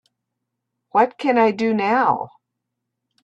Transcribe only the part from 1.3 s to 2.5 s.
I do now?